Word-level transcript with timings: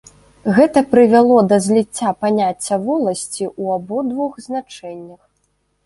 Гэта 0.59 0.79
прывяло 0.93 1.37
да 1.51 1.59
зліцця 1.67 2.15
паняцця 2.21 2.75
воласці 2.89 3.43
ў 3.61 3.79
абодвух 3.79 4.31
значэннях. 4.51 5.21